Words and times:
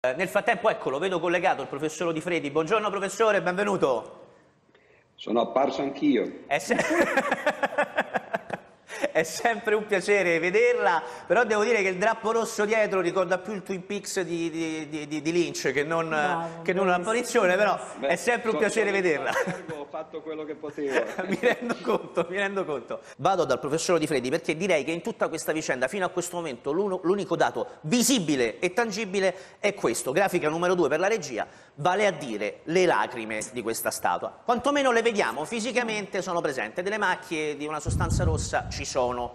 Eh, 0.00 0.14
nel 0.14 0.28
frattempo, 0.28 0.70
eccolo, 0.70 1.00
vedo 1.00 1.18
collegato 1.18 1.62
il 1.62 1.66
professor 1.66 2.12
Di 2.12 2.20
Fredi. 2.20 2.52
Buongiorno 2.52 2.88
professore, 2.88 3.42
benvenuto. 3.42 4.26
Sono 5.16 5.40
apparso 5.40 5.82
anch'io. 5.82 6.44
È, 6.46 6.56
se... 6.60 6.76
È 9.12 9.22
sempre 9.22 9.74
un 9.74 9.86
piacere 9.86 10.38
vederla, 10.38 11.02
però 11.26 11.44
devo 11.44 11.62
dire 11.64 11.82
che 11.82 11.88
il 11.88 11.98
drappo 11.98 12.32
rosso 12.32 12.64
dietro 12.64 13.00
ricorda 13.00 13.38
più 13.38 13.52
il 13.52 13.62
Twin 13.62 13.86
Peaks 13.86 14.20
di, 14.20 14.50
di, 14.50 15.06
di, 15.06 15.22
di 15.22 15.32
Lynch 15.32 15.72
che 15.72 15.84
non, 15.84 16.08
Bravo, 16.08 16.62
che 16.62 16.72
non 16.72 16.86
l'apparizione, 16.86 17.56
però 17.56 17.78
Beh, 17.98 18.08
è 18.08 18.16
sempre 18.16 18.50
un 18.50 18.58
piacere 18.58 18.90
vederla. 18.90 19.30
Ho 19.76 19.86
fatto 19.88 20.20
quello 20.20 20.44
che 20.44 20.54
potevo. 20.54 21.04
mi 21.26 21.38
rendo 21.40 21.76
conto, 21.82 22.26
mi 22.28 22.36
rendo 22.36 22.64
conto. 22.64 23.00
Vado 23.18 23.44
dal 23.44 23.58
professor 23.58 23.98
Di 23.98 24.06
Fredi 24.06 24.30
perché 24.30 24.56
direi 24.56 24.84
che 24.84 24.90
in 24.90 25.02
tutta 25.02 25.28
questa 25.28 25.52
vicenda, 25.52 25.88
fino 25.88 26.04
a 26.04 26.08
questo 26.08 26.36
momento, 26.36 26.72
l'unico 26.72 27.36
dato 27.36 27.66
visibile 27.82 28.58
e 28.58 28.72
tangibile 28.72 29.34
è 29.58 29.74
questo, 29.74 30.12
grafica 30.12 30.48
numero 30.48 30.74
due 30.74 30.88
per 30.88 30.98
la 30.98 31.08
regia, 31.08 31.46
vale 31.76 32.06
a 32.06 32.10
dire 32.10 32.60
le 32.64 32.86
lacrime 32.86 33.40
di 33.52 33.62
questa 33.62 33.90
statua. 33.90 34.36
Quantomeno 34.44 34.90
le 34.92 35.02
vediamo, 35.02 35.44
fisicamente 35.44 36.22
sono 36.22 36.40
presenti, 36.40 36.82
delle 36.82 36.98
macchie 36.98 37.56
di 37.56 37.66
una 37.66 37.80
sostanza 37.80 38.24
rossa 38.24 38.66
ci 38.70 38.84
sono. 38.88 39.32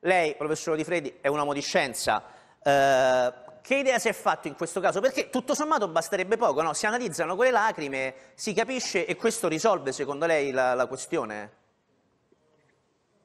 Lei, 0.00 0.34
professore 0.34 0.76
Di 0.76 0.84
Freddi, 0.84 1.14
è 1.20 1.28
un 1.28 1.38
uomo 1.38 1.52
di 1.52 1.60
scienza. 1.60 2.24
Eh, 2.62 3.32
che 3.62 3.74
idea 3.74 3.98
si 3.98 4.08
è 4.08 4.12
fatto 4.12 4.48
in 4.48 4.54
questo 4.54 4.80
caso? 4.80 5.00
Perché 5.00 5.28
tutto 5.28 5.54
sommato 5.54 5.88
basterebbe 5.88 6.36
poco, 6.36 6.62
no? 6.62 6.72
Si 6.72 6.86
analizzano 6.86 7.34
quelle 7.34 7.50
lacrime, 7.50 8.14
si 8.34 8.52
capisce 8.54 9.06
e 9.06 9.16
questo 9.16 9.48
risolve, 9.48 9.92
secondo 9.92 10.24
lei, 10.26 10.52
la, 10.52 10.74
la 10.74 10.86
questione? 10.86 11.50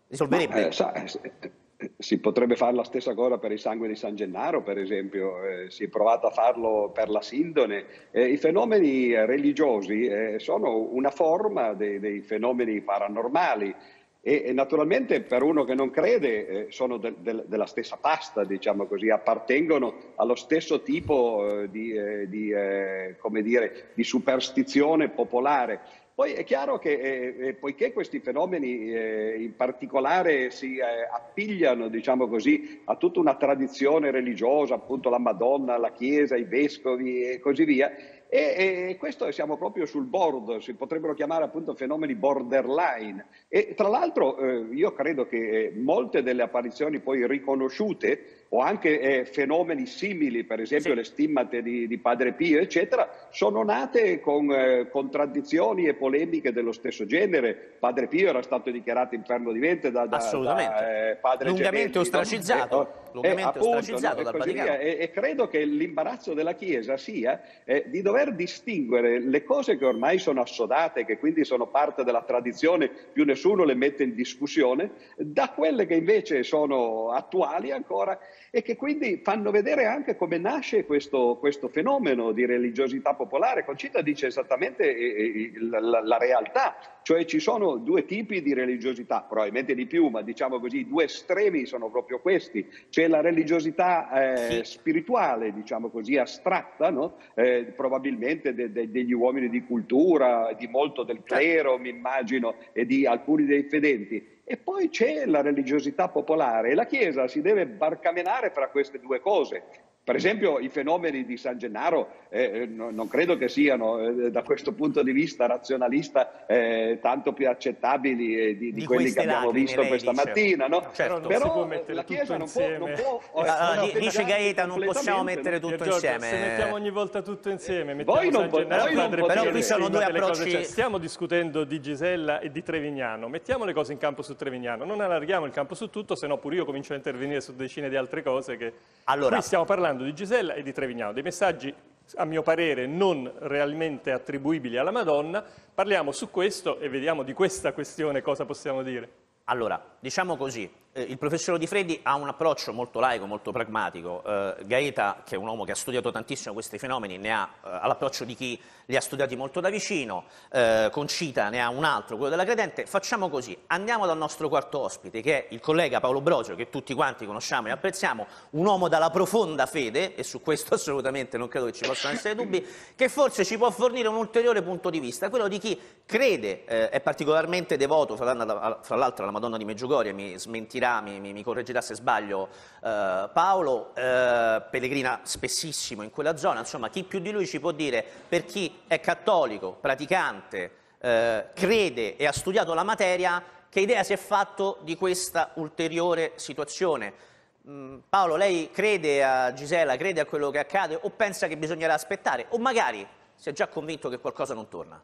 Risolverebbe? 0.07 0.61
Ma, 0.61 0.67
eh, 0.67 0.71
sa, 0.71 0.91
eh, 0.93 1.51
si 1.97 2.19
potrebbe 2.19 2.55
fare 2.55 2.73
la 2.73 2.83
stessa 2.83 3.13
cosa 3.13 3.37
per 3.37 3.51
il 3.51 3.59
sangue 3.59 3.87
di 3.87 3.95
San 3.95 4.15
Gennaro, 4.15 4.63
per 4.63 4.77
esempio, 4.77 5.43
eh, 5.43 5.69
si 5.69 5.83
è 5.83 5.87
provato 5.87 6.27
a 6.27 6.31
farlo 6.31 6.89
per 6.93 7.09
la 7.09 7.21
Sindone. 7.21 7.85
Eh, 8.11 8.29
I 8.29 8.37
fenomeni 8.37 9.13
religiosi 9.13 10.05
eh, 10.05 10.39
sono 10.39 10.75
una 10.75 11.11
forma 11.11 11.73
dei, 11.73 11.99
dei 11.99 12.21
fenomeni 12.21 12.81
paranormali 12.81 13.75
e, 14.23 14.43
e, 14.45 14.53
naturalmente 14.53 15.21
per 15.21 15.41
uno 15.41 15.63
che 15.63 15.73
non 15.73 15.89
crede 15.89 16.47
eh, 16.47 16.65
sono 16.69 16.97
de, 16.97 17.15
de, 17.21 17.43
della 17.47 17.65
stessa 17.65 17.97
pasta, 17.99 18.43
diciamo 18.43 18.85
così, 18.85 19.09
appartengono 19.09 20.13
allo 20.15 20.35
stesso 20.35 20.83
tipo 20.83 21.63
eh, 21.63 21.69
di, 21.71 21.91
eh, 21.93 22.29
di, 22.29 22.51
eh, 22.51 23.15
dire, 23.41 23.89
di, 23.95 24.03
superstizione 24.03 25.09
popolare. 25.09 25.79
Poi 26.13 26.33
è 26.33 26.43
chiaro 26.43 26.77
che 26.77 26.91
eh, 26.91 27.47
eh, 27.47 27.53
poiché 27.55 27.93
questi 27.93 28.19
fenomeni 28.19 28.91
in 28.91 29.55
particolare 29.55 30.51
si 30.51 30.77
appigliano, 30.79 31.87
diciamo 31.87 32.27
così, 32.27 32.81
a 32.85 32.95
tutta 32.97 33.19
una 33.19 33.35
tradizione 33.35 34.11
religiosa, 34.11 34.75
appunto 34.75 35.09
la 35.09 35.17
Madonna, 35.17 35.79
la 35.79 35.93
Chiesa, 35.93 36.35
i 36.35 36.43
vescovi 36.43 37.23
e 37.23 37.39
così 37.39 37.63
via, 37.63 37.91
e, 38.33 38.91
e, 38.91 38.95
questo 38.95 39.29
siamo 39.33 39.57
proprio 39.57 39.85
sul 39.85 40.05
bordo, 40.05 40.61
si 40.61 40.73
potrebbero 40.73 41.13
chiamare 41.13 41.43
appunto 41.43 41.75
fenomeni 41.75 42.15
borderline. 42.15 43.25
E 43.49 43.73
tra 43.75 43.89
l'altro 43.89 44.37
eh, 44.37 44.67
io 44.71 44.93
credo 44.93 45.27
che 45.27 45.65
eh, 45.65 45.73
molte 45.75 46.23
delle 46.23 46.41
apparizioni 46.41 47.01
poi 47.01 47.27
riconosciute 47.27 48.40
o 48.53 48.59
anche 48.59 48.99
eh, 48.99 49.25
fenomeni 49.25 49.85
simili, 49.85 50.43
per 50.43 50.59
esempio 50.59 50.91
sì. 50.91 50.95
le 50.97 51.03
stimmate 51.05 51.61
di, 51.61 51.87
di, 51.87 51.97
Padre 51.97 52.33
Pio, 52.33 52.59
eccetera, 52.59 53.09
sono 53.29 53.63
nate 53.63 54.19
con 54.19 54.51
eh, 54.51 54.89
contraddizioni 54.89 55.85
e 55.85 55.93
polemiche 55.93 56.51
dello 56.51 56.73
stesso 56.73 57.05
genere. 57.05 57.53
Padre 57.79 58.07
Pio 58.07 58.27
era 58.27 58.41
stato 58.41 58.69
dichiarato 58.69 59.15
inferno 59.15 59.53
di 59.53 59.59
mente 59.59 59.89
da, 59.89 60.05
da, 60.05 60.17
da 60.17 61.11
eh, 61.11 61.15
Padre 61.15 61.47
Lungamente 61.47 61.91
Gemelli, 61.91 61.97
ostracizzato, 61.97 62.75
no? 62.75 62.83
Eh, 62.83 63.09
lungamente 63.13 63.57
appunto, 63.57 63.77
ostracizzato 63.77 64.21
no? 64.21 64.31
Vaticano. 64.31 64.77
E, 64.79 64.97
e, 64.99 65.11
credo 65.11 65.47
che 65.47 65.63
l'imbarazzo 65.63 66.33
della 66.33 66.53
Chiesa 66.53 66.97
sia 66.97 67.41
eh, 67.63 67.85
di 67.87 68.01
dover 68.01 68.35
distinguere 68.35 69.21
le 69.21 69.43
cose 69.45 69.77
che 69.77 69.85
ormai 69.85 70.19
sono 70.19 70.41
assodate, 70.41 71.05
che 71.05 71.17
quindi 71.17 71.45
sono 71.45 71.67
parte 71.67 72.03
della 72.03 72.23
tradizione, 72.23 72.89
più 73.13 73.23
nessuno 73.23 73.63
le 73.63 73.75
mette 73.75 74.03
in 74.03 74.13
discussione, 74.13 74.91
da 75.15 75.51
quelle 75.51 75.85
che 75.85 75.95
invece 75.95 76.43
sono 76.43 77.11
attuali 77.11 77.71
ancora 77.71 78.19
e 78.53 78.61
che 78.63 78.75
quindi 78.75 79.21
fanno 79.23 79.49
vedere 79.49 79.85
anche 79.85 80.17
come 80.17 80.37
nasce 80.37 80.83
questo, 80.83 81.37
questo 81.39 81.69
fenomeno 81.69 82.33
di 82.33 82.45
religiosità 82.45 83.13
popolare. 83.13 83.63
Concita 83.63 84.01
dice 84.01 84.27
esattamente 84.27 84.93
eh, 84.93 85.53
eh, 85.55 85.59
la, 85.61 86.01
la, 86.01 86.17
realtà, 86.17 86.75
cioè 87.01 87.23
ci 87.23 87.39
sono 87.39 87.77
due 87.77 88.03
tipi 88.03 88.41
di 88.41 88.53
religiosità, 88.53 89.21
probabilmente 89.21 89.73
di 89.73 89.85
più, 89.85 90.09
ma 90.09 90.21
diciamo 90.21 90.59
così, 90.59 90.79
i 90.79 90.87
due 90.89 91.05
estremi 91.05 91.65
sono 91.65 91.89
proprio 91.89 92.19
questi. 92.19 92.67
C'è 92.89 93.07
la 93.07 93.21
religiosità 93.21 94.11
eh, 94.11 94.65
spirituale, 94.65 95.53
diciamo 95.53 95.89
così, 95.89 96.17
astratta, 96.17 96.89
no? 96.89 97.15
eh, 97.35 97.71
probabilmente 97.73 98.53
de, 98.53 98.69
de, 98.69 98.91
degli 98.91 99.13
uomini 99.13 99.47
di 99.47 99.63
cultura, 99.63 100.53
di 100.59 100.67
molto 100.67 101.03
del 101.03 101.23
clero, 101.23 101.77
mi 101.77 101.87
immagino, 101.87 102.55
e 102.73 102.85
di 102.85 103.05
alcuni 103.05 103.45
dei 103.45 103.63
fedenti 103.69 104.39
e 104.51 104.57
poi 104.57 104.89
c'è 104.89 105.25
la 105.27 105.41
religiosità 105.41 106.09
popolare 106.09 106.71
e 106.71 106.75
la 106.75 106.85
Chiesa 106.85 107.25
si 107.29 107.41
deve 107.41 107.65
barcamenare 107.67 108.49
fra 108.49 108.67
queste 108.67 108.99
due 108.99 109.21
cose. 109.21 109.63
Per 110.03 110.15
esempio 110.15 110.57
i 110.57 110.69
fenomeni 110.69 111.23
di 111.25 111.37
San 111.37 111.59
Gennaro 111.59 112.09
eh, 112.29 112.61
eh 112.61 112.65
no, 112.65 112.89
non 112.89 113.07
credo 113.07 113.37
che 113.37 113.47
siano 113.47 113.99
eh, 113.99 114.31
da 114.31 114.41
questo 114.41 114.73
punto 114.73 115.03
di 115.03 115.11
vista 115.11 115.45
razionalista 115.45 116.47
eh, 116.47 116.97
tanto 116.99 117.33
più 117.33 117.47
accettabili 117.47 118.35
eh, 118.35 118.57
di, 118.57 118.71
di, 118.71 118.79
di, 118.79 118.85
quelli 118.85 119.11
che 119.11 119.19
abbiamo 119.19 119.51
visto 119.51 119.85
questa 119.85 120.09
dice. 120.09 120.23
mattina. 120.25 120.65
No? 120.65 120.89
Certo. 120.91 121.27
Però 121.27 121.67
la 121.85 122.03
Chiesa 122.03 122.35
non 122.35 122.49
può, 122.49 122.67
non 122.79 122.93
può, 122.95 123.21
allora, 123.43 123.83
eh, 123.83 123.99
dice 123.99 124.23
Gaeta 124.23 124.65
non 124.65 124.83
possiamo 124.83 125.21
mettere 125.21 125.59
tutto 125.59 125.75
Giorgio, 125.75 125.93
insieme. 125.93 126.27
Se 126.27 126.37
mettiamo 126.39 126.73
ogni 126.73 126.89
volta 126.89 127.21
tutto 127.21 127.49
insieme, 127.51 127.93
mettiamo 127.93 128.19
voi 128.19 128.31
non, 128.31 128.49
San 128.49 128.59
Gennaro, 128.59 128.83
voi 128.85 128.95
non 128.95 129.27
però 129.27 129.49
qui 129.51 129.61
sono 129.61 129.87
due 129.89 130.03
approcci. 130.03 130.49
Cioè, 130.49 130.63
stiamo 130.63 130.97
discutendo 130.97 131.63
di 131.63 131.79
Gisella 131.79 132.39
e 132.39 132.49
di 132.49 132.63
Trevignano, 132.63 133.27
mettiamo 133.27 133.65
le 133.65 133.73
cose 133.73 133.91
in 133.91 133.99
campo 133.99 134.23
su 134.23 134.35
Trevignano, 134.35 134.83
non 134.83 134.99
allarghiamo 134.99 135.45
il 135.45 135.51
campo 135.51 135.75
su 135.75 135.91
tutto, 135.91 136.15
se 136.15 136.25
no 136.25 136.39
pure 136.39 136.55
io 136.55 136.65
comincio 136.65 136.93
a 136.93 136.95
intervenire 136.95 137.39
su 137.39 137.53
decine 137.55 137.87
di 137.87 137.95
altre 137.95 138.23
cose 138.23 138.57
che 138.57 138.73
allora, 139.03 139.35
qui 139.35 139.43
stiamo 139.43 139.65
parlando 139.65 139.90
parlando 139.91 140.03
di 140.03 140.13
Gisella 140.13 140.53
e 140.53 140.63
di 140.63 140.71
Trevignano, 140.71 141.11
dei 141.11 141.23
messaggi 141.23 141.73
a 142.15 142.25
mio 142.25 142.41
parere 142.41 142.87
non 142.87 143.29
realmente 143.39 144.11
attribuibili 144.11 144.77
alla 144.77 144.91
Madonna, 144.91 145.43
parliamo 145.73 146.11
su 146.11 146.29
questo 146.29 146.79
e 146.79 146.87
vediamo 146.87 147.23
di 147.23 147.33
questa 147.33 147.73
questione 147.73 148.21
cosa 148.21 148.45
possiamo 148.45 148.83
dire. 148.83 149.09
Allora, 149.45 149.81
diciamo 149.99 150.37
così, 150.37 150.69
eh, 150.93 151.01
il 151.03 151.17
professor 151.17 151.57
Di 151.57 151.67
Freddi 151.67 151.99
ha 152.03 152.15
un 152.15 152.27
approccio 152.27 152.73
molto 152.73 152.99
laico, 152.99 153.25
molto 153.25 153.51
pragmatico. 153.51 154.23
Eh, 154.25 154.55
Gaeta, 154.65 155.23
che 155.25 155.35
è 155.35 155.37
un 155.37 155.47
uomo 155.47 155.63
che 155.63 155.71
ha 155.71 155.75
studiato 155.75 156.11
tantissimo 156.11 156.53
questi 156.53 156.77
fenomeni, 156.77 157.17
ne 157.17 157.31
ha 157.31 157.49
eh, 157.63 157.69
l'approccio 157.69 158.25
di 158.25 158.35
chi 158.35 158.59
li 158.85 158.95
ha 158.95 159.01
studiati 159.01 159.35
molto 159.35 159.59
da 159.59 159.69
vicino, 159.69 160.25
eh, 160.51 160.89
Concita 160.91 161.49
ne 161.49 161.61
ha 161.61 161.69
un 161.69 161.85
altro, 161.85 162.15
quello 162.15 162.31
della 162.31 162.43
credente. 162.43 162.85
Facciamo 162.85 163.29
così, 163.29 163.57
andiamo 163.67 164.05
dal 164.05 164.17
nostro 164.17 164.49
quarto 164.49 164.79
ospite, 164.79 165.21
che 165.21 165.47
è 165.47 165.53
il 165.53 165.61
collega 165.61 165.99
Paolo 166.01 166.19
Brosio, 166.19 166.55
che 166.55 166.69
tutti 166.69 166.93
quanti 166.93 167.25
conosciamo 167.25 167.69
e 167.69 167.71
apprezziamo, 167.71 168.27
un 168.51 168.65
uomo 168.65 168.89
dalla 168.89 169.09
profonda 169.09 169.65
fede, 169.65 170.15
e 170.15 170.23
su 170.23 170.41
questo 170.41 170.73
assolutamente 170.75 171.37
non 171.37 171.47
credo 171.47 171.67
che 171.67 171.73
ci 171.73 171.87
possano 171.87 172.15
essere 172.15 172.35
dubbi, 172.35 172.65
che 172.95 173.07
forse 173.07 173.45
ci 173.45 173.57
può 173.57 173.71
fornire 173.71 174.09
un 174.09 174.15
ulteriore 174.15 174.61
punto 174.61 174.89
di 174.89 174.99
vista, 174.99 175.29
quello 175.29 175.47
di 175.47 175.57
chi 175.57 175.79
crede, 176.05 176.65
eh, 176.65 176.89
è 176.89 176.99
particolarmente 176.99 177.77
devoto, 177.77 178.17
fra 178.17 178.33
l'altro 178.33 179.23
alla 179.23 179.31
Madonna 179.31 179.57
di 179.57 179.63
Meggiugorie, 179.63 180.11
mi 180.11 180.37
smentirà 180.37 180.80
correggerà, 180.81 181.01
mi, 181.01 181.19
mi, 181.19 181.43
correggerà 181.43 181.81
se 181.81 181.95
sbaglio 181.95 182.49
eh, 182.83 183.29
Paolo, 183.31 183.93
eh, 183.95 184.61
pellegrina 184.69 185.21
spessissimo 185.23 186.01
in 186.01 186.09
quella 186.09 186.35
zona, 186.37 186.59
insomma 186.59 186.89
chi 186.89 187.03
più 187.03 187.19
di 187.19 187.31
lui 187.31 187.45
ci 187.45 187.59
può 187.59 187.71
dire 187.71 188.03
per 188.27 188.45
chi 188.45 188.81
è 188.87 188.99
cattolico, 188.99 189.77
praticante, 189.79 190.71
eh, 190.99 191.47
crede 191.53 192.15
e 192.15 192.25
ha 192.25 192.31
studiato 192.31 192.73
la 192.73 192.83
materia, 192.83 193.43
che 193.69 193.79
idea 193.79 194.03
si 194.03 194.13
è 194.13 194.17
fatto 194.17 194.79
di 194.81 194.97
questa 194.97 195.51
ulteriore 195.55 196.33
situazione? 196.35 197.29
Mm, 197.69 197.99
Paolo, 198.09 198.35
lei 198.35 198.71
crede 198.71 199.23
a 199.23 199.53
Gisela, 199.53 199.95
crede 199.95 200.21
a 200.21 200.25
quello 200.25 200.49
che 200.49 200.59
accade 200.59 200.97
o 200.99 201.09
pensa 201.11 201.47
che 201.47 201.57
bisognerà 201.57 201.93
aspettare 201.93 202.47
o 202.49 202.57
magari 202.57 203.07
si 203.35 203.49
è 203.49 203.53
già 203.53 203.67
convinto 203.67 204.09
che 204.09 204.19
qualcosa 204.19 204.53
non 204.53 204.67
torna? 204.67 205.01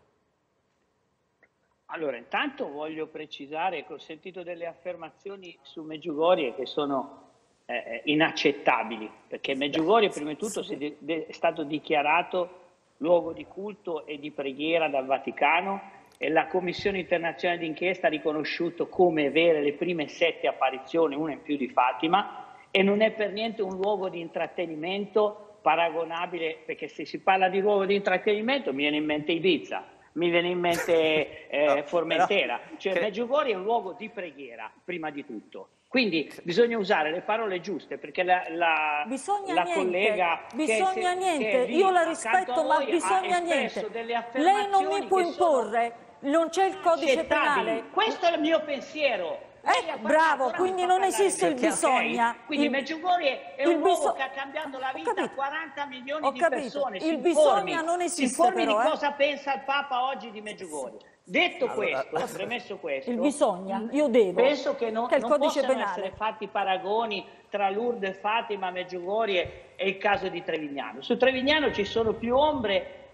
Allora, 1.89 2.18
intanto 2.18 2.69
voglio 2.69 3.07
precisare 3.07 3.86
che 3.86 3.94
ho 3.94 3.98
sentito 3.98 4.44
delle 4.44 4.66
affermazioni 4.66 5.57
su 5.62 5.84
Meggiugorie 5.84 6.54
che 6.54 6.66
sono 6.66 7.30
eh, 7.66 7.75
eh 7.75 8.01
inaccettabili, 8.06 9.10
perché 9.28 9.56
Meggiugorie 9.56 10.10
prima 10.10 10.31
di 10.31 10.36
tutto 10.36 10.60
è 10.60 11.31
stato 11.31 11.63
dichiarato 11.63 12.66
luogo 12.98 13.31
di 13.31 13.45
culto 13.45 14.06
e 14.06 14.19
di 14.19 14.31
preghiera 14.31 14.89
dal 14.89 15.06
Vaticano 15.06 15.95
e 16.18 16.30
la 16.30 16.48
Commissione 16.48 17.00
internazionale 17.00 17.62
d'inchiesta 17.62 18.07
ha 18.07 18.10
riconosciuto 18.10 18.89
come 18.89 19.30
vere 19.30 19.62
le 19.62 19.74
prime 19.74 20.10
sette 20.10 20.48
apparizioni, 20.48 21.16
una 21.16 21.34
in 21.34 21.42
più 21.42 21.56
di 21.56 21.69
Fatima, 21.69 22.56
e 22.69 22.84
non 22.84 23.01
è 23.01 23.12
per 23.12 23.31
niente 23.31 23.62
un 23.62 23.78
luogo 23.78 24.10
di 24.10 24.19
intrattenimento 24.19 25.60
paragonabile, 25.62 26.63
perché 26.66 26.89
se 26.89 27.06
si 27.06 27.22
parla 27.22 27.48
di 27.48 27.62
luogo 27.62 27.86
di 27.86 27.95
intrattenimento 27.95 28.72
mi 28.72 28.80
viene 28.80 28.98
in 28.98 29.06
mente 29.06 29.31
Ibiza, 29.31 29.95
mi 30.17 30.29
viene 30.29 30.49
in 30.49 30.59
mente 30.59 31.47
eh, 31.49 31.65
no, 31.65 31.83
Formentera. 31.83 32.57
Però, 32.57 32.77
cioè, 32.77 32.93
che... 32.93 32.99
Meggiugorje 32.99 33.51
è 33.53 33.55
un 33.55 33.63
luogo 33.63 33.93
di 33.93 34.09
preghiera, 34.09 34.71
prima 34.83 35.09
di 35.09 35.25
tutto. 35.25 35.69
Quindi 35.87 36.29
bisogna 36.43 36.77
usare 36.77 37.11
le 37.11 37.21
parole 37.21 37.61
giuste 37.61 37.97
perché 37.97 38.21
la, 38.21 38.43
la, 38.49 39.05
bisogna 39.07 39.53
la 39.53 39.63
niente, 39.63 39.81
collega 39.81 40.45
bisogna 40.53 41.13
che, 41.13 41.15
niente, 41.15 41.65
che 41.65 41.71
io 41.71 41.89
la 41.91 42.03
rispetto 42.03 42.63
ma 42.65 42.83
bisogna 42.83 43.39
niente. 43.39 43.87
Lei 44.33 44.67
non 44.69 44.85
mi 44.85 45.07
può 45.07 45.19
imporre, 45.19 45.95
non 46.21 46.49
c'è 46.49 46.65
il 46.65 46.81
codice 46.81 47.23
penale. 47.23 47.85
Questo 47.89 48.25
è 48.25 48.33
il 48.33 48.41
mio 48.41 48.61
pensiero. 48.65 49.46
Eh, 49.67 49.97
bravo, 49.99 50.51
quindi 50.51 50.85
non 50.85 51.03
esiste 51.03 51.47
il 51.47 51.55
bisogna. 51.55 52.29
Okay. 52.29 52.45
Quindi 52.45 52.65
il, 52.65 52.71
Meggiugorie 52.71 53.55
è 53.55 53.65
un 53.65 53.81
uomo 53.81 54.13
che 54.13 54.21
ha 54.21 54.29
cambiato 54.29 54.79
la 54.79 54.91
vita 54.95 55.11
a 55.11 55.29
40 55.29 55.85
milioni 55.87 56.31
di 56.31 56.39
persone. 56.39 56.97
Il 56.99 57.17
bisogna 57.17 57.81
non 57.81 58.01
esiste 58.01 58.27
Si 58.27 58.29
informi 58.29 58.65
però, 58.65 58.81
di 58.81 58.87
eh. 58.87 58.89
cosa 58.89 59.11
pensa 59.11 59.53
il 59.55 59.61
Papa 59.65 60.05
oggi 60.05 60.31
di 60.31 60.41
Meggiugorie. 60.41 60.99
Detto 61.29 61.65
allora, 61.69 62.05
questo, 62.05 62.37
premesso 62.37 62.77
questo, 62.77 63.11
il 63.11 63.19
bisogna, 63.19 63.85
io 63.91 64.07
devo, 64.07 64.41
penso 64.41 64.77
che 64.77 64.89
non, 64.89 65.07
che 65.07 65.17
non 65.17 65.37
possano 65.37 65.67
penale. 65.67 65.89
essere 65.89 66.13
fatti 66.15 66.47
paragoni 66.47 67.25
tra 67.49 67.69
Lourdes, 67.69 68.17
Fatima, 68.19 68.71
Meggiugorie 68.71 69.73
e 69.75 69.89
il 69.89 69.97
caso 69.97 70.29
di 70.29 70.41
Trevignano. 70.41 71.01
Su 71.01 71.17
Trevignano 71.17 71.73
ci 71.73 71.83
sono 71.83 72.13
più 72.13 72.33
ombre 72.33 73.06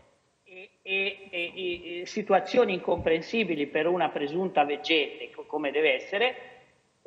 e, 0.86 1.28
e, 1.32 2.02
e, 2.02 2.06
situazioni 2.06 2.74
incomprensibili 2.74 3.68
per 3.68 3.88
una 3.88 4.10
presunta 4.10 4.66
veggente, 4.66 5.32
come 5.48 5.72
deve 5.72 5.94
essere, 5.94 6.36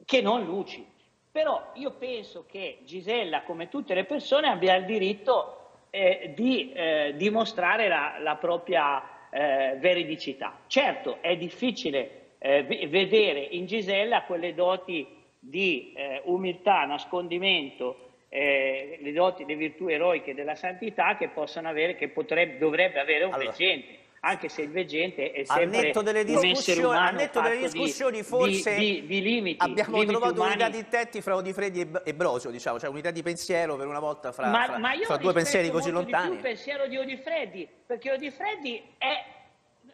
che 0.04 0.22
non 0.22 0.44
luci. 0.44 0.84
Però 1.30 1.72
io 1.74 1.92
penso 1.92 2.46
che 2.48 2.78
Gisella, 2.84 3.42
come 3.42 3.68
tutte 3.68 3.92
le 3.92 4.04
persone, 4.04 4.48
abbia 4.48 4.74
il 4.74 4.86
diritto 4.86 5.84
eh, 5.90 6.32
di 6.34 6.72
eh, 6.72 7.12
dimostrare 7.16 7.88
la, 7.88 8.16
la 8.18 8.36
propria 8.36 9.28
eh, 9.30 9.76
veridicità. 9.78 10.60
Certo, 10.66 11.18
è 11.20 11.36
difficile 11.36 12.30
eh, 12.38 12.62
vedere 12.88 13.40
in 13.40 13.66
Gisella 13.66 14.22
quelle 14.22 14.54
doti 14.54 15.06
di 15.38 15.92
eh, 15.94 16.22
umiltà, 16.24 16.86
nascondimento, 16.86 18.05
eh, 18.28 18.98
le 19.00 19.12
doti, 19.12 19.44
le 19.44 19.54
virtù 19.54 19.88
eroiche 19.88 20.34
della 20.34 20.54
santità 20.54 21.16
che 21.16 21.28
possono 21.28 21.68
avere, 21.68 21.96
che 21.96 22.08
potrebbe, 22.08 22.58
dovrebbe 22.58 23.00
avere 23.00 23.24
un 23.24 23.32
allora. 23.32 23.50
veggente 23.50 24.04
anche 24.20 24.48
se 24.48 24.62
il 24.62 24.70
veggente 24.70 25.30
è 25.30 25.44
sempre 25.44 25.92
un 25.94 26.44
essere 26.46 26.82
umano 26.82 27.08
al 27.08 27.14
netto 27.14 27.40
delle 27.40 27.58
discussioni 27.58 28.18
di, 28.18 28.22
forse 28.24 28.74
di, 28.74 29.06
di, 29.06 29.22
limiti, 29.22 29.64
abbiamo 29.64 29.98
limiti 29.98 30.12
trovato 30.12 30.40
umani. 30.40 30.54
unità 30.54 30.68
di 30.68 30.78
intenti 30.78 31.20
fra 31.20 31.36
Odifredi 31.36 31.88
e 32.04 32.14
Brosio 32.14 32.50
diciamo, 32.50 32.80
cioè 32.80 32.90
unità 32.90 33.12
di 33.12 33.22
pensiero 33.22 33.76
per 33.76 33.86
una 33.86 34.00
volta 34.00 34.32
fra, 34.32 34.48
ma, 34.48 34.64
fra, 34.64 34.78
ma 34.78 34.90
fra 35.04 35.16
due 35.16 35.32
pensieri 35.32 35.70
così 35.70 35.90
lontani 35.90 36.24
ma 36.24 36.26
io 36.26 36.34
il 36.34 36.40
pensiero 36.40 36.88
di 36.88 36.96
Odifredi 36.96 37.68
perché 37.86 38.12
Odifredi 38.12 38.82
è 38.98 39.35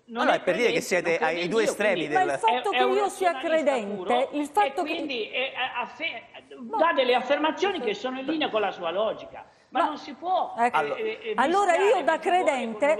non 0.06 0.26
no, 0.26 0.32
è 0.32 0.40
per 0.40 0.56
dire 0.56 0.72
che 0.72 0.80
siete 0.80 1.18
ai 1.18 1.48
due 1.48 1.64
estremi 1.64 2.08
del... 2.08 2.26
Ma 2.26 2.32
il 2.32 2.38
fatto 2.38 2.72
è, 2.72 2.76
che 2.76 2.82
io 2.82 3.08
sia 3.08 3.38
credente, 3.38 4.28
il 4.32 4.46
fatto 4.46 4.80
e 4.80 4.84
quindi 4.84 5.30
che... 5.30 5.52
è, 5.52 6.42
dà 6.58 6.92
delle 6.92 7.14
affermazioni 7.14 7.80
che 7.80 7.94
sono 7.94 8.18
in 8.18 8.26
linea 8.26 8.50
con 8.50 8.60
la 8.60 8.72
sua 8.72 8.90
logica. 8.90 9.44
Ma, 9.68 9.80
ma 9.80 9.86
non 9.86 9.96
si 9.96 10.12
può. 10.12 10.54
Ecco. 10.58 10.96
Eh, 10.96 11.18
eh, 11.22 11.32
allora 11.36 11.76
io 11.76 12.02
da 12.02 12.18
credente, 12.18 12.98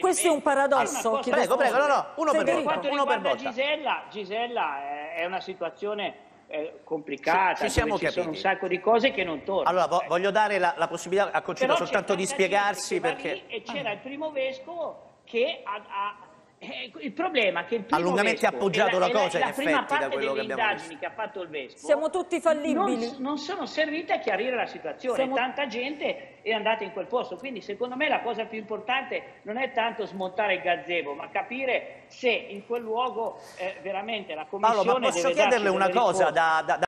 questo 0.00 0.26
è 0.26 0.30
un 0.30 0.42
paradosso. 0.42 1.08
Allora, 1.10 1.22
prego, 1.22 1.56
prego, 1.56 1.76
no, 1.78 1.86
no, 1.86 2.06
uno 2.16 2.32
per 2.32 2.44
volta. 2.44 2.78
Per 2.78 2.90
uno 2.90 3.04
per 3.04 3.20
volta. 3.20 3.50
Gisella, 3.50 4.02
Gisella 4.10 5.14
è 5.14 5.24
una 5.24 5.40
situazione 5.40 6.14
eh, 6.48 6.80
complicata, 6.82 7.54
ci, 7.54 7.62
ci 7.64 7.70
siamo 7.70 7.96
ci 7.98 8.06
capiti. 8.06 8.20
sono 8.20 8.32
un 8.32 8.36
sacco 8.36 8.66
di 8.66 8.80
cose 8.80 9.12
che 9.12 9.22
non 9.22 9.44
tornano. 9.44 9.68
Allora, 9.68 9.86
vo 9.86 10.04
voglio 10.08 10.32
dare 10.32 10.58
la, 10.58 10.74
la, 10.76 10.88
possibilità 10.88 11.30
a 11.30 11.40
Concino 11.40 11.76
soltanto 11.76 12.16
di 12.16 12.26
spiegarsi 12.26 12.98
perché... 12.98 13.46
E 13.46 13.62
c'era 13.62 13.92
il 13.92 13.98
primo 13.98 14.32
vescovo 14.32 15.10
che 15.32 15.62
ha, 15.64 15.82
ha 15.88 16.16
eh, 16.58 16.92
il 17.00 17.12
problema 17.12 17.62
è 17.62 17.64
che 17.64 17.76
il 17.76 17.82
primo 17.84 17.98
ha 17.98 18.02
lungamente 18.04 18.40
vescovo, 18.42 18.56
appoggiato 18.56 18.98
la, 18.98 19.06
la 19.06 19.12
cosa 19.12 19.38
la, 19.38 19.46
in 19.46 19.54
prima 19.54 19.70
effetti 19.70 19.86
parte 19.86 20.04
da 20.04 20.10
quello 20.12 20.32
delle 20.32 20.46
che 20.46 20.52
abbiamo 20.52 20.70
indagini 20.70 20.98
che 20.98 21.06
ha 21.06 21.10
fatto 21.10 21.42
il 21.42 21.48
vescovo 21.48 21.86
siamo 21.86 22.10
tutti 22.10 22.40
fallibili. 22.40 22.76
non, 22.76 23.16
non 23.18 23.38
sono 23.38 23.66
servite 23.66 24.12
a 24.12 24.18
chiarire 24.20 24.54
la 24.54 24.66
situazione. 24.66 25.16
Siamo... 25.16 25.34
tanta 25.34 25.66
gente 25.66 26.40
è 26.42 26.52
andata 26.52 26.84
in 26.84 26.92
quel 26.92 27.06
posto. 27.06 27.36
Quindi 27.36 27.62
secondo 27.62 27.96
me 27.96 28.08
la 28.08 28.20
cosa 28.20 28.44
più 28.44 28.58
importante 28.58 29.40
non 29.42 29.56
è 29.56 29.72
tanto 29.72 30.06
smontare 30.06 30.54
il 30.54 30.60
gazebo 30.60 31.14
ma 31.14 31.28
capire 31.30 32.04
se 32.06 32.30
in 32.30 32.64
quel 32.66 32.82
luogo 32.82 33.40
eh, 33.56 33.78
veramente 33.82 34.34
la 34.34 34.46
commissione 34.46 34.84
Paolo, 34.84 35.00
ma 35.00 35.06
posso 35.06 35.28
deve 35.28 35.40
chiederle 35.40 35.68
una 35.68 35.88
cosa 35.88 36.30
da, 36.30 36.62
da, 36.64 36.76